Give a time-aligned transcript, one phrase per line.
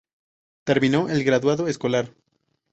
[0.63, 2.15] Terminó el Graduado escolar.